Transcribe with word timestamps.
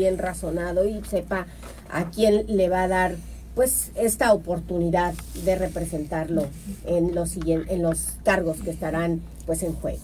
bien 0.00 0.18
razonado 0.18 0.86
y 0.88 1.02
sepa 1.04 1.46
a 1.90 2.10
quién 2.10 2.44
le 2.48 2.68
va 2.68 2.84
a 2.84 2.88
dar 2.88 3.16
pues 3.54 3.90
esta 3.94 4.32
oportunidad 4.32 5.12
de 5.44 5.56
representarlo 5.56 6.46
en 6.86 7.14
los 7.14 7.36
en 7.36 7.82
los 7.82 8.14
cargos 8.24 8.58
que 8.62 8.70
estarán 8.70 9.20
pues 9.46 9.62
en 9.62 9.74
juego. 9.74 10.00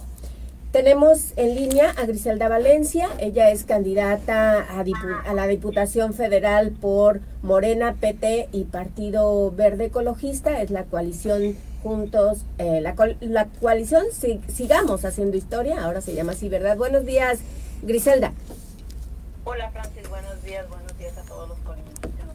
Tenemos 0.72 1.32
en 1.37 1.54
línea 1.54 1.90
a 1.96 2.04
Griselda 2.04 2.48
Valencia, 2.48 3.09
ella 3.19 3.51
es 3.51 3.64
candidata 3.64 4.61
a, 4.61 4.85
a, 5.24 5.35
la 5.35 5.46
Diputación 5.46 6.13
Federal 6.13 6.73
por 6.73 7.21
Morena, 7.43 7.95
PT 7.99 8.51
y 8.53 8.65
Partido 8.65 9.51
Verde 9.53 9.87
Ecologista, 9.87 10.61
es 10.61 10.71
la 10.71 10.85
coalición 10.85 11.57
juntos, 11.83 12.41
eh, 12.59 12.81
la, 12.83 12.95
la, 13.21 13.47
coalición 13.61 14.05
Sigamos 14.49 15.07
Haciendo 15.07 15.39
Historia, 15.39 15.83
ahora 15.83 16.03
se 16.03 16.15
llama 16.15 16.33
así, 16.33 16.51
¿verdad? 16.51 16.77
Buenos 16.77 17.07
días, 17.07 17.39
Griselda. 17.83 18.35
Hola 19.49 19.71
Francis, 19.71 20.09
buenos 20.09 20.43
días, 20.43 20.69
buenos 20.69 20.99
días 20.99 21.17
a 21.17 21.23
todos 21.23 21.49
los 21.49 21.59
que 21.59 21.67
nos 21.67 21.79
escuchan 21.79 22.29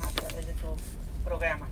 a 0.00 0.20
través 0.20 0.46
de 0.46 0.52
su 0.52 1.24
programa. 1.24 1.66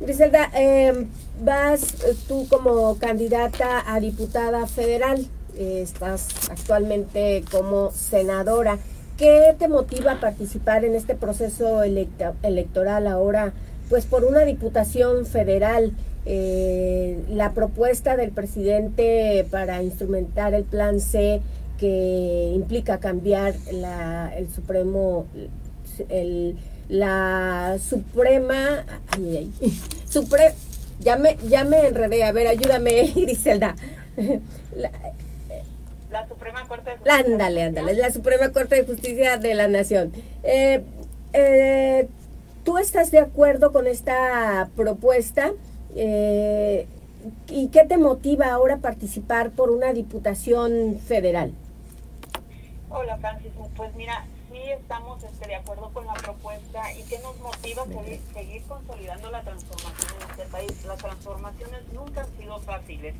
Griselda, 0.00 0.50
eh, 0.54 1.06
vas 1.42 1.96
tú 2.26 2.48
como 2.48 2.96
candidata 2.98 3.84
a 3.86 4.00
diputada 4.00 4.66
federal, 4.68 5.26
eh, 5.58 5.82
estás 5.82 6.48
actualmente 6.48 7.44
como 7.50 7.90
senadora. 7.90 8.78
¿Qué 9.18 9.54
te 9.58 9.68
motiva 9.68 10.12
a 10.12 10.20
participar 10.20 10.86
en 10.86 10.94
este 10.94 11.14
proceso 11.14 11.82
electoral 11.82 13.06
ahora? 13.08 13.52
Pues 13.90 14.06
por 14.06 14.24
una 14.24 14.46
diputación 14.46 15.26
federal, 15.26 15.92
eh, 16.24 17.22
la 17.28 17.52
propuesta 17.52 18.16
del 18.16 18.30
presidente 18.30 19.46
para 19.50 19.82
instrumentar 19.82 20.54
el 20.54 20.64
plan 20.64 21.00
C 21.00 21.42
que 21.78 22.52
implica 22.54 22.98
cambiar 22.98 23.54
la, 23.72 24.32
el 24.36 24.50
Supremo, 24.50 25.26
el, 26.08 26.56
la 26.88 27.78
Suprema, 27.78 28.84
ay, 29.08 29.52
Supre, 30.08 30.54
ya 31.00 31.16
me, 31.16 31.36
ya 31.48 31.64
me 31.64 31.86
enredé, 31.86 32.24
a 32.24 32.32
ver, 32.32 32.46
ayúdame, 32.48 33.12
Griselda. 33.16 33.76
La, 34.74 34.90
la 36.10 36.28
Suprema 36.28 36.66
Corte 36.66 36.90
de 36.90 36.96
Justicia. 36.96 37.24
Ándale, 37.26 37.62
ándale, 37.62 37.94
la 37.94 38.10
Suprema 38.10 38.50
Corte 38.50 38.76
de 38.76 38.84
Justicia 38.84 39.36
de 39.36 39.54
la 39.54 39.68
Nación. 39.68 40.12
Eh, 40.42 40.82
eh, 41.32 42.08
¿Tú 42.64 42.78
estás 42.78 43.10
de 43.10 43.20
acuerdo 43.20 43.72
con 43.72 43.86
esta 43.86 44.70
propuesta? 44.74 45.52
Eh, 45.94 46.86
¿Y 47.48 47.68
qué 47.68 47.84
te 47.84 47.98
motiva 47.98 48.46
ahora 48.46 48.74
a 48.74 48.78
participar 48.78 49.50
por 49.50 49.70
una 49.70 49.92
diputación 49.92 50.98
federal? 50.98 51.52
Hola 52.98 53.18
Francis, 53.18 53.52
pues 53.76 53.94
mira, 53.94 54.24
sí 54.50 54.56
estamos 54.70 55.22
este, 55.22 55.46
de 55.46 55.56
acuerdo 55.56 55.90
con 55.92 56.06
la 56.06 56.14
propuesta 56.14 56.94
y 56.94 57.02
que 57.02 57.18
nos 57.18 57.38
motiva 57.40 57.82
a 57.82 57.86
seguir, 57.86 58.20
seguir 58.32 58.62
consolidando 58.62 59.30
la 59.30 59.42
transformación 59.42 60.14
en 60.14 60.30
este 60.30 60.44
país. 60.46 60.84
Las 60.86 60.98
transformaciones 61.00 61.82
nunca 61.92 62.22
han 62.22 62.36
sido 62.38 62.58
fáciles 62.60 63.14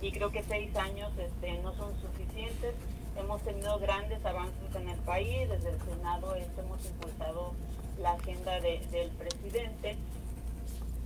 y 0.00 0.10
creo 0.10 0.32
que 0.32 0.42
seis 0.44 0.74
años 0.74 1.12
este, 1.18 1.52
no 1.58 1.74
son 1.74 2.00
suficientes. 2.00 2.74
Hemos 3.14 3.42
tenido 3.42 3.78
grandes 3.78 4.24
avances 4.24 4.74
en 4.74 4.88
el 4.88 4.98
país, 5.00 5.50
desde 5.50 5.68
el 5.68 5.82
Senado 5.82 6.34
este, 6.36 6.62
hemos 6.62 6.82
impulsado 6.86 7.52
la 7.98 8.12
agenda 8.12 8.58
del 8.58 9.10
presidente 9.18 9.98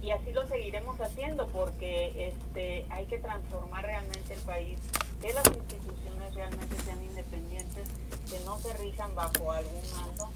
y 0.05 0.13
así 0.13 0.33
lo 0.33 0.47
seguiremos 0.47 1.01
haciendo 1.01 1.49
porque 1.49 2.29
este, 2.29 2.87
hay 2.91 3.07
que 3.07 3.19
transformar 3.19 3.85
realmente 3.85 4.35
el 4.35 4.41
país, 4.43 4.79
que 5.25 5.33
las 5.33 5.47
instituciones 5.47 6.35
realmente 6.35 6.77
sean 6.85 7.03
independientes, 7.03 7.89
que 8.31 8.41
no 8.45 8.59
se 8.59 8.75
rijan 8.75 9.15
bajo 9.15 9.53
algún 9.53 9.83
mando 9.97 10.31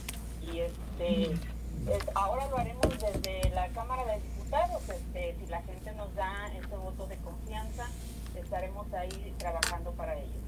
y 0.50 0.60
este 0.60 1.38
ahora 2.14 2.48
lo 2.48 2.58
haremos 2.58 2.88
desde 2.98 3.50
la 3.50 3.68
Cámara 3.68 4.04
de 4.06 4.20
Diputados, 4.20 4.82
este, 4.88 5.36
si 5.38 5.46
la 5.46 5.62
gente 5.62 5.92
nos 5.92 6.14
da 6.14 6.50
este 6.54 6.76
voto 6.76 7.06
de 7.06 7.16
confianza 7.18 7.86
estaremos 8.34 8.86
ahí 8.94 9.34
trabajando 9.38 9.90
para 9.92 10.14
ello. 10.14 10.38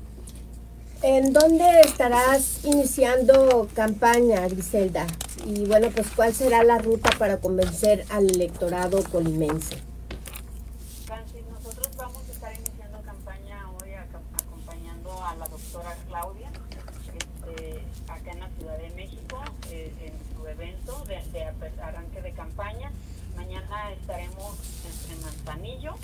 ¿En 1.03 1.33
dónde 1.33 1.81
estarás 1.81 2.65
iniciando 2.65 3.69
campaña, 3.75 4.47
Griselda? 4.49 5.07
Y 5.45 5.67
bueno, 5.67 5.89
pues 5.95 6.09
¿cuál 6.15 6.35
será 6.35 6.63
la 6.63 6.79
ruta 6.79 7.11
para 7.19 7.39
convencer 7.39 8.05
al 8.11 8.31
electorado 8.31 9.03
colimense? 9.05 9.77
Francis, 11.07 11.43
nosotros 11.51 11.89
vamos 11.97 12.23
a 12.29 12.33
estar 12.33 12.55
iniciando 12.55 13.01
campaña 13.03 13.71
hoy 13.81 13.91
acompañando 13.95 15.11
a 15.25 15.30
la 15.41 15.49
doctora 15.49 15.97
Claudia 16.07 16.51
este, 17.17 17.83
acá 18.09 18.33
en 18.33 18.41
la 18.41 18.49
Ciudad 18.51 18.77
de 18.77 18.91
México 18.91 19.43
eh, 19.71 19.91
en 20.05 20.37
su 20.37 20.47
evento 20.47 21.03
de, 21.07 21.17
arranque 21.83 22.21
de 22.21 22.33
campaña. 22.33 22.93
Mañana 23.37 23.91
estaremos 23.93 24.59
en 25.11 25.23
Manzanillo 25.23 25.95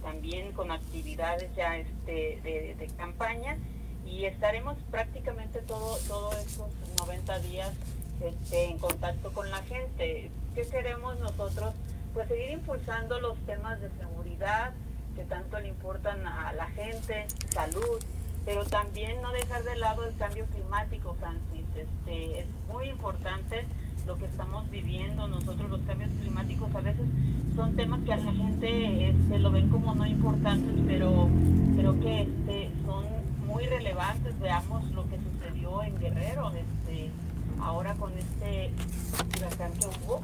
también 0.00 0.52
con 0.52 0.70
actividades 0.70 1.52
ya 1.56 1.76
este, 1.76 2.40
de, 2.42 2.90
campaña 2.96 3.58
y 4.06 4.26
estaremos 4.26 4.76
prácticamente 4.92 5.60
todo, 5.62 5.96
todos 6.06 6.36
estos 6.36 6.68
90 7.00 7.38
días 7.40 7.72
este, 8.20 8.66
en 8.66 8.78
contacto 8.78 9.32
con 9.32 9.50
la 9.50 9.62
gente. 9.62 10.30
¿Qué 10.54 10.62
queremos 10.68 11.18
nosotros? 11.18 11.74
Pues 12.12 12.28
seguir 12.28 12.50
impulsando 12.50 13.18
los 13.18 13.36
temas 13.38 13.80
de 13.80 13.90
seguridad 13.98 14.72
que 15.16 15.24
tanto 15.24 15.58
le 15.58 15.68
importan 15.68 16.24
a 16.28 16.52
la 16.52 16.66
gente, 16.70 17.26
salud, 17.50 18.00
pero 18.44 18.64
también 18.64 19.22
no 19.22 19.32
dejar 19.32 19.64
de 19.64 19.76
lado 19.76 20.04
el 20.04 20.14
cambio 20.16 20.44
climático, 20.46 21.16
Francis. 21.18 21.64
Este, 21.76 22.40
es 22.40 22.46
muy 22.70 22.88
importante 22.88 23.64
lo 24.06 24.18
que 24.18 24.26
estamos 24.26 24.68
viviendo 24.70 25.26
nosotros, 25.26 25.70
los 25.70 25.80
cambios 25.82 26.10
climáticos, 26.20 26.74
a 26.74 26.80
veces 26.80 27.06
son 27.56 27.74
temas 27.74 28.00
que 28.04 28.12
a 28.12 28.16
la 28.16 28.32
gente 28.32 29.08
este, 29.08 29.38
lo 29.38 29.50
ven 29.50 29.68
como 29.70 29.94
no 29.94 30.06
importantes, 30.06 30.74
pero 30.86 31.28
creo 31.76 31.98
que 32.00 32.22
este, 32.22 32.70
son 32.84 33.04
muy 33.46 33.64
relevantes. 33.66 34.38
Veamos 34.40 34.84
lo 34.90 35.08
que 35.08 35.18
sucedió 35.18 35.82
en 35.82 35.98
Guerrero, 35.98 36.50
este, 36.50 37.10
ahora 37.60 37.94
con 37.94 38.12
este 38.18 38.70
huracán 39.38 39.72
que 39.72 39.86
hubo, 39.86 40.20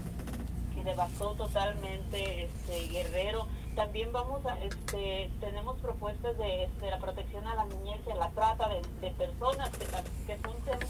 que 0.75 0.85
devastó 0.85 1.33
totalmente 1.33 2.45
este, 2.45 2.89
Guerrero. 2.89 3.47
También 3.75 4.13
vamos 4.13 4.45
a, 4.47 4.59
este, 4.59 5.31
tenemos 5.41 5.79
propuestas 5.79 6.37
de, 6.39 6.69
la 6.83 6.99
protección 6.99 7.47
a 7.47 7.55
la 7.55 7.65
niñez 7.65 8.01
y 8.07 8.11
a 8.11 8.17
la 8.17 8.31
trata 8.31 8.69
de, 8.69 9.11
personas, 9.13 9.71
que, 9.71 9.87
que 10.27 10.41
son 10.43 10.57
temas 10.63 10.89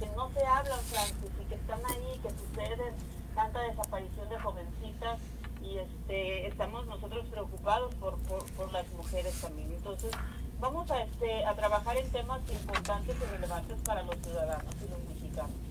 que 0.00 0.06
no 0.16 0.30
se 0.30 0.44
hablan, 0.46 0.80
Francis, 0.80 1.30
y 1.40 1.44
que 1.44 1.54
están 1.54 1.80
ahí, 1.84 2.20
que 2.22 2.30
suceden, 2.30 2.94
tanta 3.34 3.60
desaparición 3.60 4.28
de 4.30 4.38
jovencitas, 4.38 5.18
y 5.62 5.76
este, 5.76 6.46
estamos 6.46 6.86
nosotros 6.86 7.26
preocupados 7.30 7.94
por, 7.96 8.16
por, 8.56 8.72
las 8.72 8.88
mujeres 8.92 9.38
también. 9.42 9.70
Entonces, 9.72 10.10
vamos 10.58 10.90
a, 10.90 11.02
este, 11.02 11.44
a 11.44 11.54
trabajar 11.54 11.98
en 11.98 12.10
temas 12.10 12.40
importantes 12.50 13.14
y 13.14 13.24
relevantes 13.26 13.78
para 13.82 14.02
los 14.02 14.16
ciudadanos 14.16 14.74
y 14.82 14.90
los 14.90 15.00
mexicanos. 15.04 15.69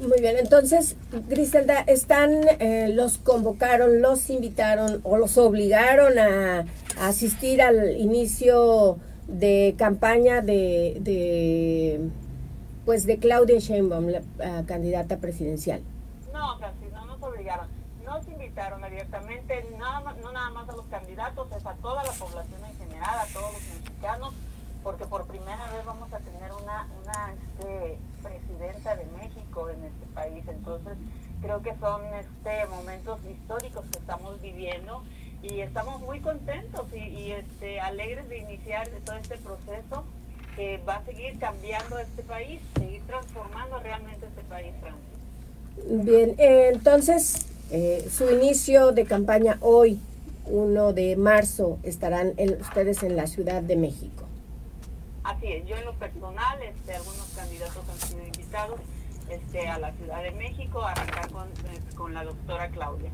Muy 0.00 0.20
bien, 0.20 0.36
entonces, 0.38 0.96
Griselda, 1.28 1.80
están, 1.80 2.32
eh, 2.60 2.88
los 2.92 3.18
convocaron, 3.18 4.02
los 4.02 4.28
invitaron 4.28 5.00
o 5.04 5.16
los 5.16 5.38
obligaron 5.38 6.18
a, 6.18 6.66
asistir 7.00 7.60
al 7.60 7.96
inicio 7.96 8.98
de 9.26 9.74
campaña 9.76 10.42
de, 10.42 10.98
de 11.00 12.08
pues 12.84 13.06
de 13.06 13.18
Claudia 13.18 13.58
Sheinbaum, 13.58 14.08
la 14.08 14.22
candidata 14.66 15.16
presidencial. 15.18 15.80
No, 16.32 16.58
Francis, 16.58 16.92
no 16.92 17.06
nos 17.06 17.22
obligaron. 17.22 17.66
Nos 18.04 18.28
invitaron 18.28 18.84
abiertamente, 18.84 19.66
nada 19.78 20.14
no 20.22 20.32
nada 20.32 20.50
más 20.50 20.68
a 20.68 20.72
los 20.76 20.86
candidatos, 20.86 21.48
es 21.56 21.64
a 21.64 21.74
toda 21.74 22.04
la 22.04 22.12
población 22.12 22.60
en 22.64 22.76
general, 22.76 23.18
a 23.18 23.26
todos 23.32 23.52
los 23.52 23.62
mexicanos, 23.80 24.34
porque 24.82 25.06
por 25.06 25.26
primera 25.26 25.70
vez 25.72 25.84
vamos 25.86 26.12
a 26.12 26.18
tener 26.18 26.52
una, 26.52 26.86
una 27.02 27.32
este, 27.32 27.98
presidenta 28.22 28.96
de 28.96 29.06
México 29.16 29.70
en 29.70 29.84
este 29.84 30.06
país. 30.14 30.44
Entonces, 30.46 30.98
creo 31.60 31.74
que 31.74 31.80
son 31.80 32.00
este, 32.14 32.66
momentos 32.66 33.20
históricos 33.30 33.84
que 33.92 33.98
estamos 33.98 34.40
viviendo 34.40 35.02
y 35.42 35.60
estamos 35.60 36.00
muy 36.00 36.20
contentos 36.20 36.86
y, 36.92 36.98
y 36.98 37.32
este, 37.32 37.80
alegres 37.80 38.28
de 38.28 38.38
iniciar 38.38 38.88
todo 39.04 39.16
este 39.16 39.36
proceso 39.38 40.04
que 40.56 40.80
va 40.88 40.96
a 40.96 41.04
seguir 41.04 41.38
cambiando 41.38 41.98
este 41.98 42.22
país, 42.22 42.60
seguir 42.78 43.02
transformando 43.06 43.78
realmente 43.80 44.26
este 44.26 44.42
país, 44.42 44.72
Francis. 44.80 46.04
Bien, 46.04 46.34
eh, 46.38 46.70
entonces 46.72 47.46
eh, 47.70 48.08
su 48.10 48.30
inicio 48.30 48.92
de 48.92 49.04
campaña 49.04 49.58
hoy, 49.60 50.00
1 50.46 50.92
de 50.92 51.16
marzo, 51.16 51.78
estarán 51.82 52.34
ustedes 52.60 53.02
en 53.02 53.16
la 53.16 53.26
Ciudad 53.26 53.62
de 53.62 53.76
México. 53.76 54.24
Así 55.24 55.52
es, 55.52 55.66
yo 55.66 55.76
en 55.76 55.84
lo 55.84 55.94
personal, 55.94 56.62
este, 56.62 56.94
algunos 56.94 57.26
candidatos 57.34 57.82
han 57.88 58.08
sido 58.08 58.26
invitados 58.26 58.80
este, 59.34 59.68
a 59.68 59.78
la 59.78 59.92
Ciudad 59.92 60.22
de 60.22 60.32
México 60.32 60.82
a 60.82 60.92
arrancar 60.92 61.30
con, 61.30 61.48
eh, 61.48 61.80
con 61.94 62.14
la 62.14 62.24
doctora 62.24 62.68
Claudia. 62.68 63.10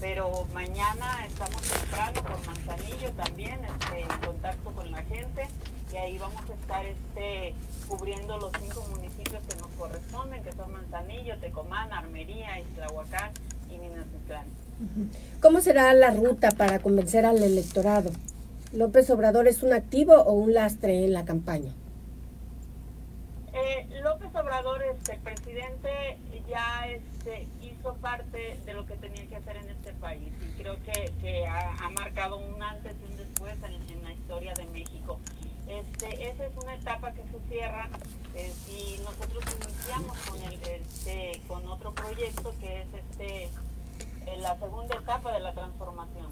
Pero 0.00 0.46
mañana 0.52 1.24
estamos 1.26 1.62
temprano 1.62 2.20
por 2.22 2.46
Manzanillo 2.46 3.10
también, 3.12 3.60
este, 3.64 4.00
en 4.00 4.26
contacto 4.26 4.70
con 4.72 4.90
la 4.90 5.02
gente 5.04 5.48
y 5.92 5.96
ahí 5.96 6.18
vamos 6.18 6.42
a 6.50 6.54
estar 6.54 6.84
este 6.84 7.54
cubriendo 7.86 8.36
los 8.38 8.50
cinco 8.60 8.84
municipios 8.90 9.42
que 9.48 9.56
nos 9.56 9.68
corresponden, 9.78 10.42
que 10.42 10.52
son 10.52 10.72
Manzanillo, 10.72 11.38
Tecomán, 11.38 11.92
Armería, 11.92 12.58
Islahuacán 12.60 13.30
y 13.70 13.78
Minatitlán. 13.78 14.46
¿Cómo 15.40 15.60
será 15.60 15.92
la 15.94 16.10
ruta 16.10 16.50
para 16.50 16.80
convencer 16.80 17.24
al 17.24 17.40
electorado? 17.42 18.10
¿López 18.72 19.08
Obrador 19.10 19.46
es 19.46 19.62
un 19.62 19.72
activo 19.72 20.14
o 20.14 20.32
un 20.32 20.52
lastre 20.52 21.04
en 21.04 21.12
la 21.12 21.24
campaña? 21.24 21.72
Eh, 23.52 23.83
presidente, 25.34 26.18
ya 26.48 26.86
este, 26.88 27.48
hizo 27.60 27.94
parte 27.94 28.60
de 28.64 28.74
lo 28.74 28.86
que 28.86 28.94
tenía 28.96 29.26
que 29.26 29.36
hacer 29.36 29.56
en 29.56 29.70
este 29.70 29.92
país 29.94 30.32
y 30.40 30.60
creo 30.60 30.76
que, 30.82 31.12
que 31.20 31.46
ha, 31.46 31.88
marcado 31.90 32.36
un 32.36 32.62
antes 32.62 32.94
y 33.00 33.10
un 33.10 33.16
después 33.16 33.54
en, 33.62 34.02
la 34.02 34.12
historia 34.12 34.54
de 34.54 34.66
México. 34.66 35.18
Este, 35.66 36.28
esa 36.28 36.46
es 36.46 36.52
una 36.62 36.74
etapa 36.74 37.12
que 37.12 37.22
se 37.22 37.48
cierra 37.48 37.88
eh, 38.34 38.52
y 38.68 38.98
nosotros 39.02 39.44
iniciamos 39.62 40.18
con, 40.18 40.42
el, 40.42 40.60
este, 40.62 41.40
con 41.48 41.66
otro 41.66 41.92
proyecto 41.94 42.54
que 42.60 42.82
es 42.82 42.88
este 42.94 43.48
la 44.40 44.58
segunda 44.58 44.96
etapa 44.96 45.32
de 45.32 45.40
la 45.40 45.52
transformación. 45.52 46.26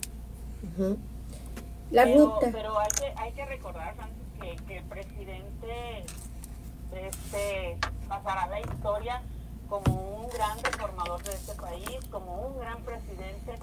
La 1.90 2.05
pero, 2.05 2.38
Pero 2.40 2.78
hay 2.78 2.88
que, 2.88 3.12
hay 3.16 3.32
que 3.32 3.44
recordar, 3.44 3.94
Francis, 3.94 4.22
que, 4.40 4.56
que 4.66 4.78
el 4.78 4.84
presidente 4.84 6.05
este, 6.94 7.78
pasará 8.12 8.46
la 8.46 8.60
historia 8.60 9.22
como 9.70 10.18
un 10.18 10.28
gran 10.28 10.62
reformador 10.62 11.22
de 11.22 11.32
este 11.32 11.54
país, 11.54 11.98
como 12.10 12.34
un 12.46 12.58
gran 12.58 12.82
presidente. 12.82 13.58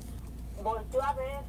Volvió 0.63 1.03
a 1.03 1.13
ver 1.13 1.43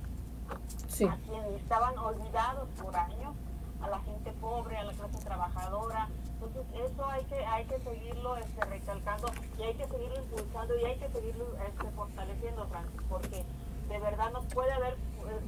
a 1.08 1.16
quienes 1.16 1.62
estaban 1.62 1.96
olvidados 1.96 2.68
por 2.82 2.94
años, 2.94 3.34
a 3.80 3.88
la 3.88 4.00
gente 4.00 4.32
pobre, 4.32 4.76
a 4.76 4.84
la 4.84 4.92
clase 4.92 5.18
trabajadora. 5.24 6.08
Entonces 6.34 6.62
eso 6.74 7.06
hay 7.06 7.24
que 7.24 7.46
hay 7.46 7.64
que 7.64 7.78
seguirlo 7.80 8.36
este, 8.36 8.64
recalcando 8.66 9.30
y 9.58 9.62
hay 9.62 9.74
que 9.74 9.88
seguirlo 9.88 10.16
impulsando 10.18 10.78
y 10.78 10.84
hay 10.84 10.98
que 10.98 11.08
seguirlo 11.08 11.46
este, 11.66 11.90
fortaleciendo, 11.92 12.66
Francis, 12.66 13.00
porque 13.08 13.44
de 13.88 13.98
verdad 13.98 14.30
no 14.32 14.42
puede 14.42 14.72
haber 14.72 14.96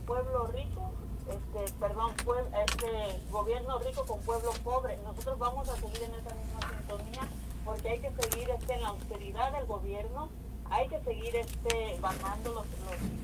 pueblo 0.06 0.46
rico 0.46 0.90
este, 1.28 1.72
perdón, 1.78 2.12
pues, 2.24 2.44
este 2.68 3.20
gobierno 3.30 3.78
rico 3.78 4.04
con 4.06 4.20
pueblo 4.20 4.50
pobre. 4.64 4.96
Nosotros 5.04 5.38
vamos 5.38 5.68
a 5.68 5.76
seguir 5.76 6.02
en 6.02 6.14
esa 6.14 6.34
misma 6.34 6.60
sintonía 6.68 7.28
porque 7.64 7.81
hay 7.92 7.98
que 7.98 8.10
seguir 8.22 8.48
este, 8.48 8.74
en 8.74 8.82
la 8.82 8.88
austeridad 8.88 9.52
del 9.52 9.66
gobierno, 9.66 10.30
hay 10.70 10.88
que 10.88 10.98
seguir 11.00 11.36
este, 11.36 11.98
bajando 12.00 12.54
los, 12.54 12.66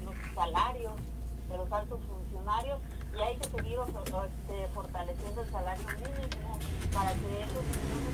los, 0.04 0.34
salarios 0.34 0.92
de 1.48 1.56
los 1.56 1.72
altos 1.72 1.98
funcionarios 2.06 2.78
y 3.16 3.20
hay 3.20 3.36
que 3.38 3.44
seguir 3.44 3.78
este, 3.78 4.68
fortaleciendo 4.74 5.42
el 5.42 5.50
salario 5.50 5.84
mínimo 5.96 6.58
para 6.92 7.10
que 7.12 7.42
esos 7.42 7.64
niños 7.64 8.04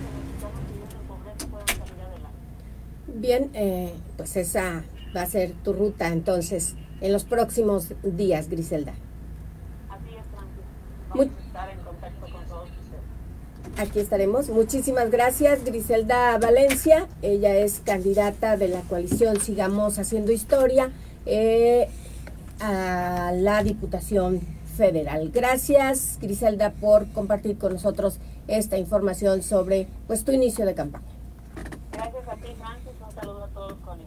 que 0.40 0.72
viven 0.72 0.88
en 0.90 1.06
pobreza 1.08 1.46
puedan 1.48 1.66
salir 1.66 2.02
adelante. 2.02 2.38
Bien, 3.08 3.50
eh, 3.54 3.94
pues 4.16 4.36
esa 4.36 4.84
va 5.14 5.22
a 5.22 5.26
ser 5.26 5.52
tu 5.64 5.72
ruta 5.72 6.08
entonces 6.08 6.76
en 7.00 7.12
los 7.12 7.24
próximos 7.24 7.92
días, 8.04 8.48
Griselda. 8.48 8.94
Aquí 13.76 13.98
estaremos. 13.98 14.48
Muchísimas 14.50 15.10
gracias, 15.10 15.64
Griselda 15.64 16.38
Valencia. 16.38 17.08
Ella 17.22 17.56
es 17.56 17.80
candidata 17.84 18.56
de 18.56 18.68
la 18.68 18.80
coalición 18.82 19.40
Sigamos 19.40 19.98
Haciendo 19.98 20.30
Historia 20.30 20.92
eh, 21.26 21.88
a 22.60 23.32
la 23.34 23.62
Diputación 23.64 24.40
Federal. 24.76 25.30
Gracias, 25.32 26.18
Griselda, 26.20 26.70
por 26.72 27.10
compartir 27.12 27.58
con 27.58 27.72
nosotros 27.72 28.18
esta 28.48 28.78
información 28.78 29.42
sobre 29.42 29.88
pues, 30.06 30.24
tu 30.24 30.32
inicio 30.32 30.66
de 30.66 30.74
campaña. 30.74 31.04
Gracias 31.92 32.28
a 32.28 32.34
ti, 32.36 32.48
Francis. 32.58 32.92
Un 33.04 33.14
saludo 33.14 33.44
a 33.44 33.48
todos 33.48 33.74
con 33.84 33.98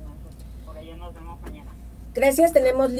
Por 0.65 0.77
allá 0.77 0.95
nos 0.97 1.13
vemos 1.13 1.41
mañana. 1.41 1.71
Gracias. 2.13 2.53
Tenemos 2.53 2.93